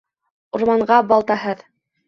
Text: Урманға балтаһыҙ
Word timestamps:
Урманға 0.59 0.99
балтаһыҙ 1.13 1.65